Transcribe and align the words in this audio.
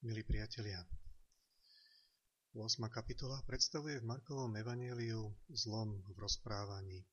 Milí 0.00 0.24
priatelia, 0.24 0.80
8. 2.56 2.88
kapitola 2.88 3.36
predstavuje 3.44 4.00
v 4.00 4.08
Markovom 4.08 4.48
evaníliu 4.56 5.28
zlom 5.52 6.00
v 6.08 6.16
rozprávaní. 6.16 7.04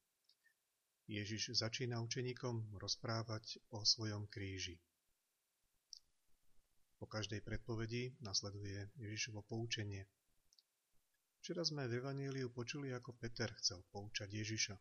Ježiš 1.03 1.59
začína 1.59 1.99
učeníkom 1.99 2.79
rozprávať 2.79 3.59
o 3.75 3.83
svojom 3.83 4.31
kríži. 4.31 4.79
Po 6.95 7.11
každej 7.11 7.43
predpovedi 7.43 8.15
nasleduje 8.23 8.87
Ježišovo 8.95 9.43
poučenie. 9.43 10.07
Včera 11.43 11.67
sme 11.67 11.91
v 11.91 11.99
evaníliu 11.99 12.47
počuli, 12.55 12.95
ako 12.95 13.19
Peter 13.19 13.51
chcel 13.59 13.83
poučať 13.91 14.31
Ježiša. 14.31 14.79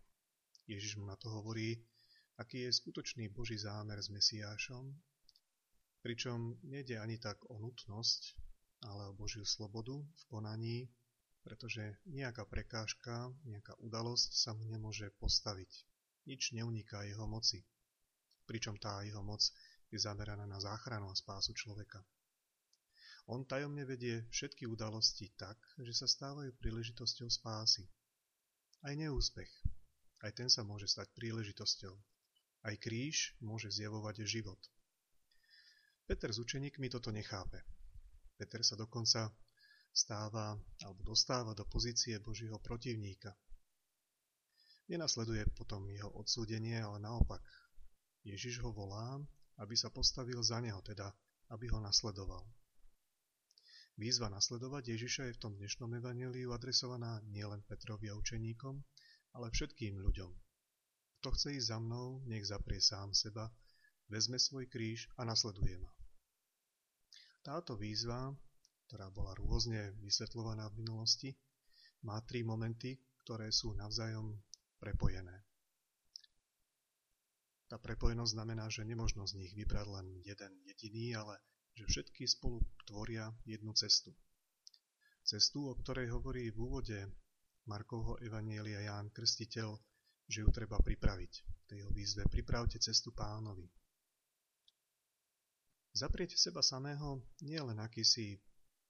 Ježiš 0.71 1.03
mu 1.03 1.11
na 1.11 1.19
to 1.19 1.27
hovorí, 1.27 1.75
aký 2.39 2.71
je 2.71 2.71
skutočný 2.71 3.35
Boží 3.35 3.59
zámer 3.59 3.99
s 3.99 4.15
Mesiášom 4.15 4.95
Pričom 6.07 6.55
nejde 6.63 7.03
ani 7.03 7.19
tak 7.19 7.43
o 7.51 7.59
nutnosť, 7.59 8.39
ale 8.87 9.11
o 9.11 9.17
Božiu 9.19 9.43
slobodu 9.43 9.99
v 10.07 10.23
konaní, 10.31 10.87
pretože 11.43 11.99
nejaká 12.07 12.47
prekážka, 12.47 13.35
nejaká 13.43 13.75
udalosť 13.83 14.31
sa 14.39 14.55
mu 14.55 14.71
nemôže 14.71 15.11
postaviť. 15.19 15.83
Nič 16.31 16.55
neuniká 16.55 17.03
jeho 17.11 17.27
moci. 17.27 17.67
Pričom 18.47 18.79
tá 18.79 19.03
jeho 19.03 19.19
moc 19.19 19.43
je 19.91 19.99
zameraná 19.99 20.47
na 20.47 20.63
záchranu 20.63 21.11
a 21.11 21.19
spásu 21.19 21.51
človeka. 21.59 21.99
On 23.27 23.43
tajomne 23.43 23.83
vedie 23.83 24.31
všetky 24.31 24.63
udalosti 24.63 25.35
tak, 25.35 25.59
že 25.83 25.91
sa 25.91 26.07
stávajú 26.07 26.55
príležitosťou 26.63 27.27
spásy. 27.35 27.83
Aj 28.87 28.95
neúspech, 28.95 29.51
aj 30.23 30.39
ten 30.39 30.47
sa 30.47 30.63
môže 30.63 30.87
stať 30.87 31.11
príležitosťou. 31.19 31.99
Aj 32.63 32.75
kríž 32.79 33.35
môže 33.43 33.75
zjavovať 33.75 34.23
život. 34.23 34.63
Peter 36.07 36.31
s 36.31 36.39
učeníkmi 36.39 36.87
toto 36.87 37.11
nechápe. 37.11 37.67
Peter 38.39 38.63
sa 38.63 38.79
dokonca 38.79 39.27
stáva 39.91 40.55
alebo 40.87 41.03
dostáva 41.03 41.51
do 41.51 41.67
pozície 41.67 42.23
Božího 42.23 42.63
protivníka. 42.63 43.35
Nenasleduje 44.87 45.51
potom 45.59 45.91
jeho 45.91 46.07
odsúdenie, 46.15 46.79
ale 46.79 47.03
naopak. 47.03 47.43
Ježiš 48.23 48.63
ho 48.63 48.71
volá, 48.71 49.19
aby 49.59 49.75
sa 49.75 49.91
postavil 49.91 50.39
za 50.47 50.63
neho, 50.63 50.79
teda 50.87 51.11
aby 51.51 51.67
ho 51.75 51.83
nasledoval. 51.83 52.47
Výzva 53.99 54.31
nasledovať 54.31 54.95
Ježiša 54.95 55.23
je 55.27 55.35
v 55.35 55.43
tom 55.43 55.53
dnešnom 55.59 55.91
evaníliu 55.97 56.55
adresovaná 56.55 57.19
nielen 57.33 57.67
Petrovi 57.67 58.13
a 58.13 58.19
učeníkom, 58.21 58.79
ale 59.35 59.51
všetkým 59.51 59.99
ľuďom. 59.99 60.31
Kto 61.19 61.29
chce 61.33 61.57
ísť 61.57 61.67
za 61.73 61.79
mnou, 61.83 62.23
nech 62.29 62.47
zaprie 62.47 62.79
sám 62.79 63.11
seba, 63.17 63.51
vezme 64.13 64.39
svoj 64.39 64.69
kríž 64.69 65.09
a 65.17 65.25
nasleduje 65.25 65.81
ma. 65.81 65.96
Táto 67.47 67.79
výzva, 67.79 68.35
ktorá 68.91 69.07
bola 69.15 69.31
rôzne 69.39 69.95
vysvetľovaná 70.03 70.67
v 70.75 70.83
minulosti, 70.83 71.31
má 72.03 72.19
tri 72.27 72.43
momenty, 72.43 72.99
ktoré 73.23 73.55
sú 73.55 73.71
navzájom 73.79 74.35
prepojené. 74.83 75.47
Tá 77.71 77.79
prepojenosť 77.79 78.35
znamená, 78.35 78.67
že 78.67 78.83
nemožno 78.83 79.31
z 79.31 79.39
nich 79.39 79.55
vybrať 79.55 79.87
len 79.87 80.07
jeden 80.27 80.59
jediný, 80.67 81.23
ale 81.23 81.39
že 81.79 81.87
všetky 81.87 82.27
spolu 82.27 82.67
tvoria 82.83 83.31
jednu 83.47 83.71
cestu. 83.79 84.11
Cestu, 85.23 85.71
o 85.71 85.79
ktorej 85.79 86.11
hovorí 86.11 86.51
v 86.51 86.59
úvode 86.59 86.99
Markovho 87.71 88.19
Evanielia 88.27 88.91
Ján 88.91 89.15
Krstiteľ, 89.15 89.71
že 90.27 90.43
ju 90.43 90.51
treba 90.51 90.83
pripraviť. 90.83 91.33
V 91.47 91.65
tej 91.71 91.81
výzve 91.95 92.27
pripravte 92.27 92.83
cestu 92.83 93.15
pánovi. 93.15 93.71
Zaprieť 95.97 96.37
seba 96.37 96.61
samého 96.61 97.25
nie 97.41 97.57
je 97.57 97.65
len 97.73 97.81
akýsi 97.81 98.37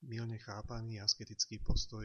milne 0.03 0.35
chápaný 0.43 0.99
asketický 0.99 1.63
postoj, 1.63 2.03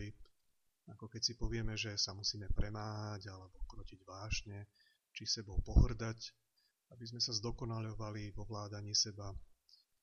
ako 0.94 1.10
keď 1.10 1.22
si 1.26 1.34
povieme, 1.34 1.74
že 1.74 1.98
sa 1.98 2.14
musíme 2.14 2.46
premáhať 2.54 3.26
alebo 3.34 3.66
krotiť 3.66 3.98
vášne, 4.06 4.70
či 5.10 5.26
sebou 5.26 5.58
pohrdať, 5.66 6.22
aby 6.94 7.02
sme 7.02 7.18
sa 7.18 7.34
zdokonalovali 7.34 8.30
vo 8.30 8.46
vládaní 8.46 8.94
seba 8.94 9.34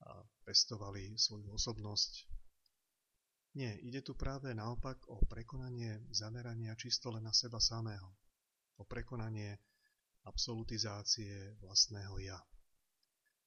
a 0.04 0.20
pestovali 0.44 1.16
svoju 1.16 1.48
osobnosť. 1.56 2.28
Nie, 3.56 3.80
ide 3.80 4.04
tu 4.04 4.20
práve 4.20 4.52
naopak 4.52 5.08
o 5.08 5.24
prekonanie 5.24 6.12
zamerania 6.12 6.76
čisto 6.76 7.08
len 7.16 7.24
na 7.24 7.32
seba 7.32 7.64
samého, 7.64 8.20
o 8.76 8.84
prekonanie 8.84 9.64
absolutizácie 10.28 11.56
vlastného 11.64 12.20
ja 12.20 12.36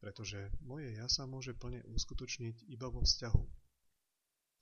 pretože 0.02 0.50
moje 0.66 0.98
ja 0.98 1.06
sa 1.06 1.30
môže 1.30 1.54
plne 1.54 1.86
uskutočniť 1.86 2.66
iba 2.74 2.90
vo 2.90 3.06
vzťahu. 3.06 3.44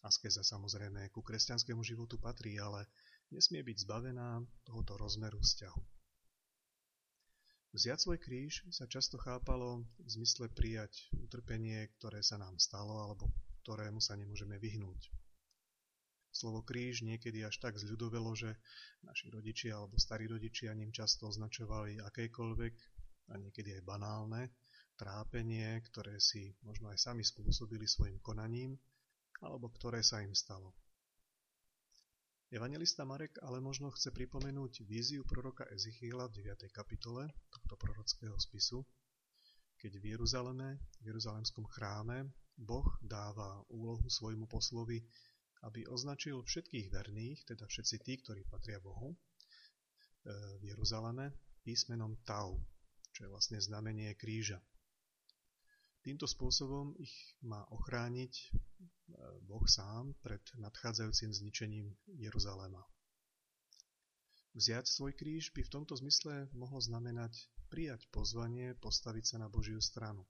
Askeza 0.04 0.44
samozrejme 0.44 1.08
ku 1.08 1.24
kresťanskému 1.24 1.80
životu 1.80 2.20
patrí, 2.20 2.60
ale 2.60 2.84
nesmie 3.32 3.64
byť 3.64 3.88
zbavená 3.88 4.44
tohoto 4.68 5.00
rozmeru 5.00 5.40
vzťahu. 5.40 5.80
Vziať 7.72 7.98
svoj 8.04 8.18
kríž 8.20 8.68
sa 8.68 8.84
často 8.84 9.16
chápalo 9.16 9.88
v 9.96 10.08
zmysle 10.12 10.52
prijať 10.52 11.08
utrpenie, 11.16 11.88
ktoré 11.96 12.20
sa 12.20 12.36
nám 12.36 12.60
stalo 12.60 13.00
alebo 13.00 13.32
ktorému 13.64 14.02
sa 14.02 14.20
nemôžeme 14.20 14.60
vyhnúť. 14.60 15.08
Slovo 16.30 16.60
kríž 16.60 17.00
niekedy 17.00 17.48
až 17.48 17.56
tak 17.64 17.80
zľudovelo, 17.80 18.36
že 18.36 18.60
naši 19.02 19.32
rodičia 19.32 19.78
alebo 19.78 19.96
starí 19.96 20.28
rodičia 20.28 20.76
ním 20.76 20.92
často 20.92 21.32
označovali 21.32 21.96
akékoľvek 21.96 22.74
a 23.30 23.38
niekedy 23.40 23.78
aj 23.78 23.82
banálne 23.88 24.50
trápenie, 25.00 25.80
ktoré 25.88 26.20
si 26.20 26.52
možno 26.60 26.92
aj 26.92 27.00
sami 27.00 27.24
spôsobili 27.24 27.88
svojim 27.88 28.20
konaním, 28.20 28.76
alebo 29.40 29.72
ktoré 29.72 30.04
sa 30.04 30.20
im 30.20 30.36
stalo. 30.36 30.76
Evangelista 32.52 33.08
Marek 33.08 33.40
ale 33.40 33.64
možno 33.64 33.88
chce 33.88 34.12
pripomenúť 34.12 34.84
víziu 34.84 35.24
proroka 35.24 35.64
Ezichiela 35.72 36.28
v 36.28 36.44
9. 36.44 36.68
kapitole 36.68 37.32
tohto 37.48 37.80
prorockého 37.80 38.36
spisu, 38.36 38.84
keď 39.80 39.96
v 39.96 40.04
Jeruzaleme, 40.12 40.76
v 41.00 41.04
Jeruzalemskom 41.08 41.64
chráme, 41.72 42.28
Boh 42.60 42.84
dáva 43.00 43.64
úlohu 43.72 44.04
svojmu 44.04 44.44
poslovi, 44.52 45.00
aby 45.64 45.88
označil 45.88 46.44
všetkých 46.44 46.92
verných, 46.92 47.48
teda 47.48 47.64
všetci 47.64 47.96
tí, 48.04 48.20
ktorí 48.20 48.44
patria 48.44 48.76
Bohu, 48.76 49.14
e, 49.14 49.16
v 50.60 50.62
Jeruzaleme 50.68 51.32
písmenom 51.64 52.20
Tau, 52.20 52.60
čo 53.16 53.24
je 53.24 53.32
vlastne 53.32 53.56
znamenie 53.56 54.12
kríža. 54.20 54.60
Týmto 56.00 56.24
spôsobom 56.24 56.96
ich 56.96 57.12
má 57.44 57.60
ochrániť 57.68 58.32
e, 58.32 58.46
Boh 59.44 59.66
sám 59.68 60.16
pred 60.24 60.40
nadchádzajúcim 60.56 61.28
zničením 61.28 61.92
Jeruzalema. 62.16 62.80
Vziať 64.56 64.88
svoj 64.88 65.12
kríž 65.12 65.52
by 65.52 65.60
v 65.60 65.72
tomto 65.76 65.94
zmysle 66.00 66.48
mohlo 66.56 66.80
znamenať 66.80 67.36
prijať 67.68 68.08
pozvanie 68.08 68.72
postaviť 68.80 69.24
sa 69.24 69.36
na 69.44 69.52
Božiu 69.52 69.78
stranu, 69.78 70.24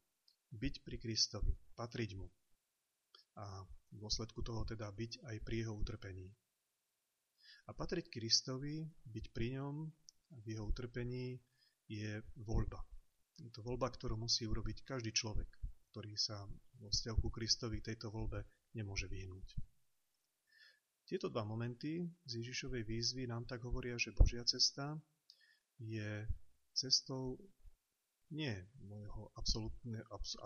byť 0.51 0.83
pri 0.83 0.97
Kristovi, 0.99 1.55
patriť 1.79 2.19
mu 2.19 2.29
a 3.39 3.63
v 3.65 3.97
dôsledku 3.97 4.43
toho 4.43 4.67
teda 4.67 4.91
byť 4.91 5.23
aj 5.25 5.37
pri 5.41 5.57
jeho 5.65 5.75
utrpení. 5.79 6.29
A 7.69 7.71
patriť 7.73 8.11
Kristovi, 8.11 8.83
byť 9.07 9.25
pri 9.31 9.57
ňom 9.57 9.75
v 10.43 10.47
jeho 10.51 10.67
utrpení 10.67 11.39
je 11.87 12.19
voľba. 12.43 12.83
Je 13.39 13.49
to 13.55 13.63
voľba, 13.63 13.89
ktorú 13.89 14.19
musí 14.19 14.45
urobiť 14.45 14.85
každý 14.85 15.15
človek, 15.15 15.49
ktorý 15.91 16.15
sa 16.15 16.47
vo 16.79 16.89
vzťahu 16.89 17.19
ku 17.19 17.31
Kristovi 17.35 17.83
tejto 17.83 18.15
voľbe 18.15 18.47
nemôže 18.79 19.11
vyhnúť. 19.11 19.59
Tieto 21.11 21.27
dva 21.27 21.43
momenty 21.43 22.07
z 22.23 22.39
Ježišovej 22.39 22.87
výzvy 22.87 23.27
nám 23.27 23.43
tak 23.43 23.67
hovoria, 23.67 23.99
že 23.99 24.15
Božia 24.15 24.47
cesta 24.47 24.95
je 25.83 26.23
cestou 26.71 27.35
nie 28.31 28.55
môjho 28.87 29.35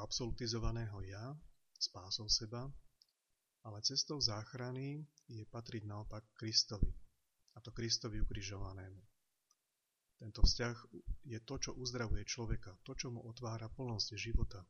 absolutizovaného 0.01 1.05
ja, 1.05 1.37
spásou 1.77 2.33
seba, 2.33 2.65
ale 3.61 3.85
cestou 3.85 4.17
záchrany 4.25 5.05
je 5.29 5.45
patriť 5.45 5.85
naopak 5.85 6.25
Kristovi, 6.33 6.89
a 7.53 7.61
to 7.61 7.69
Kristovi 7.77 8.25
ukrižovanému. 8.25 9.05
Tento 10.17 10.41
vzťah 10.41 10.77
je 11.29 11.39
to, 11.45 11.55
čo 11.61 11.77
uzdravuje 11.77 12.25
človeka, 12.25 12.73
to, 12.89 12.97
čo 12.97 13.13
mu 13.13 13.21
otvára 13.29 13.69
plnosť 13.69 14.17
života. 14.17 14.65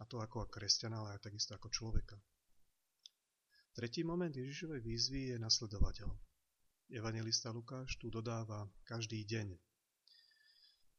A 0.00 0.08
to 0.08 0.22
ako 0.22 0.48
kresťana, 0.48 0.96
ale 0.98 1.18
aj 1.18 1.28
takisto 1.28 1.52
ako 1.52 1.68
človeka. 1.68 2.16
Tretí 3.72 4.04
moment 4.04 4.32
Ježišovej 4.32 4.80
výzvy 4.80 5.20
je 5.32 5.36
nasledovať 5.36 6.04
ho. 6.04 6.12
Evangelista 6.92 7.52
Lukáš 7.52 7.96
tu 7.96 8.12
dodáva 8.12 8.68
každý 8.84 9.24
deň. 9.24 9.56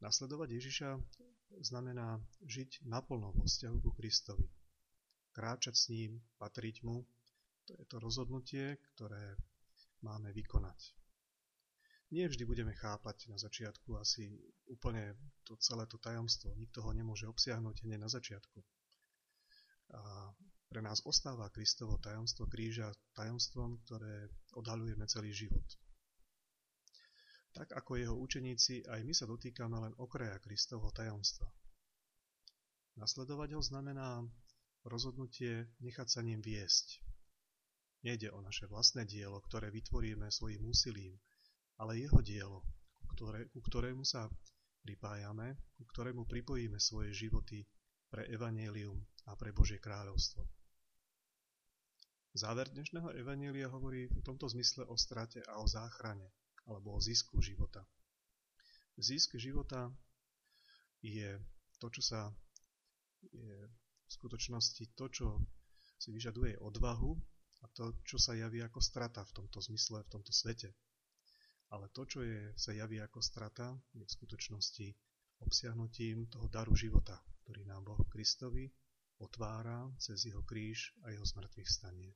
Nasledovať 0.02 0.50
Ježiša 0.58 0.90
znamená 1.62 2.18
žiť 2.46 2.86
naplno 2.90 3.30
vo 3.34 3.46
vzťahu 3.46 3.78
ku 3.78 3.94
Kristovi. 3.94 4.50
Kráčať 5.34 5.76
s 5.78 5.86
ním, 5.94 6.22
patriť 6.42 6.82
mu, 6.82 7.06
to 7.70 7.78
je 7.78 7.86
to 7.86 7.98
rozhodnutie, 8.02 8.78
ktoré 8.94 9.38
máme 10.02 10.34
vykonať 10.34 10.98
nie 12.14 12.30
vždy 12.30 12.46
budeme 12.46 12.78
chápať 12.78 13.34
na 13.34 13.42
začiatku 13.42 13.98
asi 13.98 14.30
úplne 14.70 15.18
to 15.42 15.58
celé 15.58 15.90
to 15.90 15.98
tajomstvo. 15.98 16.54
Nikto 16.54 16.86
ho 16.86 16.94
nemôže 16.94 17.26
obsiahnuť 17.26 17.90
hneď 17.90 18.06
na 18.06 18.10
začiatku. 18.10 18.62
A 19.94 20.34
Pre 20.74 20.82
nás 20.82 21.06
ostáva 21.06 21.54
Kristovo 21.54 22.02
tajomstvo 22.02 22.50
kríža 22.50 22.90
tajomstvom, 23.14 23.78
ktoré 23.86 24.26
odhalujeme 24.58 25.06
celý 25.06 25.30
život. 25.30 25.62
Tak 27.54 27.78
ako 27.78 28.02
jeho 28.02 28.16
učeníci, 28.18 28.82
aj 28.90 29.06
my 29.06 29.14
sa 29.14 29.30
dotýkame 29.30 29.78
len 29.78 29.94
okraja 30.02 30.34
Kristovho 30.42 30.90
tajomstva. 30.90 31.46
Nasledovať 32.98 33.54
ho 33.54 33.62
znamená 33.62 34.26
rozhodnutie 34.82 35.70
nechať 35.78 36.10
sa 36.10 36.26
ním 36.26 36.42
viesť. 36.42 37.06
Nejde 38.02 38.34
o 38.34 38.42
naše 38.42 38.66
vlastné 38.66 39.06
dielo, 39.06 39.46
ktoré 39.46 39.70
vytvoríme 39.70 40.26
svojim 40.34 40.66
úsilím, 40.66 41.22
ale 41.78 42.02
jeho 42.02 42.18
dielo, 42.26 42.66
ktoré, 43.14 43.46
ku 43.54 43.62
ktorému 43.62 44.02
sa 44.02 44.26
pripájame, 44.82 45.54
ku 45.78 45.86
ktorému 45.86 46.26
pripojíme 46.26 46.82
svoje 46.82 47.14
životy 47.14 47.62
pre 48.14 48.30
evanílium 48.30 48.94
a 49.26 49.34
pre 49.34 49.50
Božie 49.50 49.82
kráľovstvo. 49.82 50.46
Záver 52.38 52.70
dnešného 52.70 53.10
evanília 53.18 53.66
hovorí 53.74 54.06
v 54.06 54.22
tomto 54.22 54.46
zmysle 54.54 54.86
o 54.86 54.94
strate 54.94 55.42
a 55.50 55.58
o 55.58 55.66
záchrane 55.66 56.30
alebo 56.70 56.94
o 56.94 57.02
zisku 57.02 57.42
života. 57.42 57.82
Zisk 59.02 59.42
života 59.42 59.90
je 61.02 61.42
to, 61.82 61.90
čo 61.90 62.06
sa 62.06 62.30
je 63.34 63.58
v 64.06 64.10
skutočnosti 64.14 64.94
to, 64.94 65.10
čo 65.10 65.28
si 65.98 66.14
vyžaduje 66.14 66.62
odvahu 66.62 67.18
a 67.66 67.74
to, 67.74 67.98
čo 68.06 68.22
sa 68.22 68.38
javí 68.38 68.62
ako 68.62 68.78
strata 68.78 69.26
v 69.26 69.42
tomto 69.42 69.58
zmysle, 69.58 70.06
v 70.06 70.12
tomto 70.14 70.30
svete. 70.30 70.70
Ale 71.74 71.90
to, 71.90 72.06
čo 72.06 72.22
je, 72.22 72.54
sa 72.62 72.78
javí 72.78 73.02
ako 73.02 73.26
strata, 73.26 73.74
je 73.98 74.06
v 74.06 74.16
skutočnosti 74.22 74.88
obsiahnutím 75.44 76.32
toho 76.32 76.48
daru 76.48 76.74
života, 76.74 77.20
ktorý 77.44 77.68
nám 77.68 77.84
Boh 77.84 78.02
Kristovi 78.08 78.72
otvára 79.20 79.92
cez 80.00 80.26
jeho 80.26 80.42
kríž 80.42 80.96
a 81.04 81.12
jeho 81.12 81.28
zmrtvých 81.28 81.70
stanie. 81.70 82.12